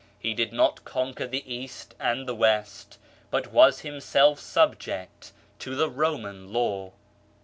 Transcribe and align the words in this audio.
He 0.17 0.33
did 0.33 0.51
not 0.51 0.83
conquer 0.83 1.27
the 1.27 1.43
East 1.47 1.93
and 1.99 2.27
the 2.27 2.33
West, 2.33 2.97
but 3.29 3.51
was 3.53 3.81
Himself 3.81 4.39
subject 4.39 5.31
to 5.59 5.75
the 5.75 5.91
Roman 5.91 6.51
Law. 6.51 6.93